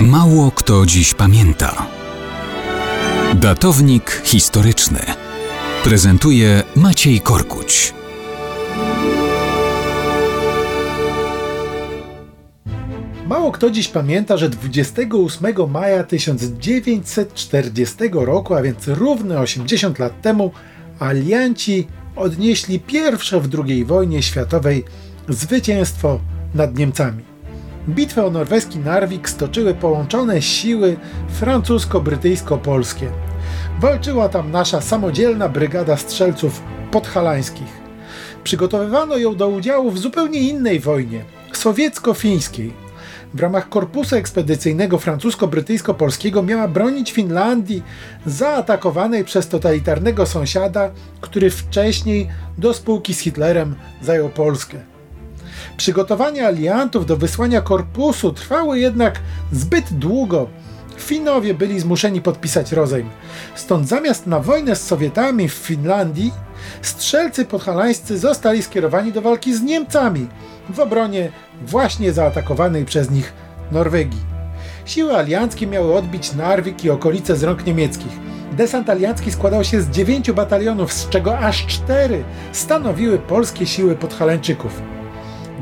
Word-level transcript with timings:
Mało 0.00 0.50
kto 0.50 0.86
dziś 0.86 1.14
pamięta. 1.14 1.86
Datownik 3.34 4.22
historyczny 4.24 5.00
prezentuje 5.84 6.62
Maciej 6.76 7.20
Korkuć. 7.20 7.94
Mało 13.26 13.52
kto 13.52 13.70
dziś 13.70 13.88
pamięta, 13.88 14.36
że 14.36 14.48
28 14.48 15.70
maja 15.70 16.04
1940 16.04 17.96
roku, 18.12 18.54
a 18.54 18.62
więc 18.62 18.88
równe 18.88 19.40
80 19.40 19.98
lat 19.98 20.22
temu, 20.22 20.50
alianci 20.98 21.86
odnieśli 22.16 22.80
pierwsze 22.80 23.40
w 23.40 23.48
II 23.64 23.84
wojnie 23.84 24.22
światowej 24.22 24.84
zwycięstwo 25.28 26.20
nad 26.54 26.78
Niemcami. 26.78 27.35
Bitwę 27.88 28.26
o 28.26 28.30
norweski 28.30 28.78
Narvik 28.78 29.28
stoczyły 29.28 29.74
połączone 29.74 30.42
siły 30.42 30.96
francusko-brytyjsko-polskie. 31.40 33.08
Walczyła 33.80 34.28
tam 34.28 34.50
nasza 34.50 34.80
samodzielna 34.80 35.48
brygada 35.48 35.96
strzelców 35.96 36.62
podhalańskich. 36.90 37.80
Przygotowywano 38.44 39.16
ją 39.16 39.36
do 39.36 39.48
udziału 39.48 39.90
w 39.90 39.98
zupełnie 39.98 40.40
innej 40.40 40.80
wojnie 40.80 41.24
sowiecko-fińskiej. 41.52 42.72
W 43.34 43.40
ramach 43.40 43.68
korpusu 43.68 44.16
ekspedycyjnego 44.16 44.98
francusko-brytyjsko-polskiego 44.98 46.42
miała 46.42 46.68
bronić 46.68 47.12
Finlandii 47.12 47.82
zaatakowanej 48.26 49.24
przez 49.24 49.48
totalitarnego 49.48 50.26
sąsiada, 50.26 50.90
który 51.20 51.50
wcześniej 51.50 52.28
do 52.58 52.74
spółki 52.74 53.14
z 53.14 53.20
Hitlerem 53.20 53.74
zajął 54.02 54.28
Polskę. 54.28 54.95
Przygotowania 55.76 56.46
aliantów 56.46 57.06
do 57.06 57.16
wysłania 57.16 57.60
korpusu 57.60 58.32
trwały 58.32 58.78
jednak 58.78 59.20
zbyt 59.52 59.92
długo. 59.92 60.48
Finowie 60.98 61.54
byli 61.54 61.80
zmuszeni 61.80 62.20
podpisać 62.20 62.72
rozejm. 62.72 63.08
Stąd 63.54 63.88
zamiast 63.88 64.26
na 64.26 64.40
wojnę 64.40 64.76
z 64.76 64.86
Sowietami 64.86 65.48
w 65.48 65.52
Finlandii, 65.52 66.32
strzelcy 66.82 67.44
podhalańscy 67.44 68.18
zostali 68.18 68.62
skierowani 68.62 69.12
do 69.12 69.22
walki 69.22 69.54
z 69.54 69.62
Niemcami 69.62 70.26
w 70.70 70.80
obronie 70.80 71.30
właśnie 71.66 72.12
zaatakowanej 72.12 72.84
przez 72.84 73.10
nich 73.10 73.32
Norwegii. 73.72 74.20
Siły 74.84 75.16
alianckie 75.16 75.66
miały 75.66 75.94
odbić 75.94 76.34
Narvik 76.34 76.84
i 76.84 76.90
okolice 76.90 77.36
z 77.36 77.42
rąk 77.42 77.66
niemieckich. 77.66 78.12
Desant 78.52 78.90
aliancki 78.90 79.32
składał 79.32 79.64
się 79.64 79.80
z 79.80 79.90
dziewięciu 79.90 80.34
batalionów, 80.34 80.92
z 80.92 81.08
czego 81.08 81.38
aż 81.38 81.66
cztery 81.66 82.24
stanowiły 82.52 83.18
polskie 83.18 83.66
siły 83.66 83.96
podhalańczyków. 83.96 84.82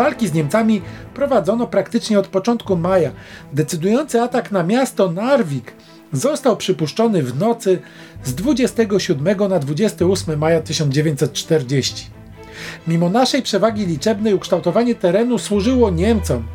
Walki 0.00 0.28
z 0.28 0.34
Niemcami 0.34 0.82
prowadzono 1.14 1.66
praktycznie 1.66 2.18
od 2.18 2.26
początku 2.26 2.76
maja. 2.76 3.10
Decydujący 3.52 4.20
atak 4.20 4.52
na 4.52 4.62
miasto 4.62 5.12
Narvik 5.12 5.72
został 6.12 6.56
przypuszczony 6.56 7.22
w 7.22 7.38
nocy 7.38 7.78
z 8.24 8.34
27 8.34 9.48
na 9.48 9.58
28 9.58 10.38
maja 10.38 10.60
1940. 10.60 12.06
Mimo 12.88 13.08
naszej 13.08 13.42
przewagi 13.42 13.86
liczebnej 13.86 14.34
ukształtowanie 14.34 14.94
terenu 14.94 15.38
służyło 15.38 15.90
Niemcom. 15.90 16.46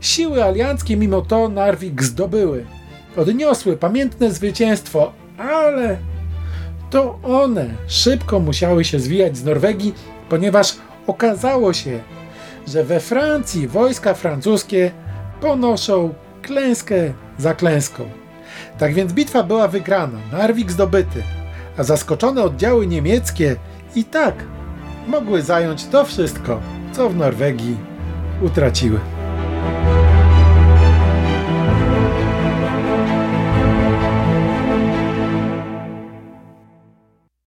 Siły 0.00 0.44
alianckie 0.44 0.96
mimo 0.96 1.22
to 1.22 1.48
Narvik 1.48 2.02
zdobyły. 2.02 2.66
Odniosły 3.16 3.76
pamiętne 3.76 4.30
zwycięstwo, 4.30 5.12
ale 5.38 5.98
to 6.90 7.18
one 7.22 7.74
szybko 7.86 8.40
musiały 8.40 8.84
się 8.84 9.00
zwijać 9.00 9.36
z 9.36 9.44
Norwegii, 9.44 9.94
ponieważ 10.28 10.76
okazało 11.06 11.72
się, 11.72 12.00
że 12.70 12.84
we 12.84 13.00
Francji 13.00 13.68
wojska 13.68 14.14
francuskie 14.14 14.90
ponoszą 15.40 16.14
klęskę 16.42 17.12
za 17.38 17.54
klęską. 17.54 18.04
Tak 18.78 18.94
więc 18.94 19.12
bitwa 19.12 19.42
była 19.42 19.68
wygrana, 19.68 20.18
Narvik 20.32 20.70
zdobyty, 20.70 21.22
a 21.76 21.82
zaskoczone 21.82 22.42
oddziały 22.42 22.86
niemieckie 22.86 23.56
i 23.94 24.04
tak 24.04 24.34
mogły 25.06 25.42
zająć 25.42 25.86
to 25.86 26.04
wszystko, 26.04 26.60
co 26.92 27.10
w 27.10 27.16
Norwegii 27.16 27.76
utraciły. 28.42 29.00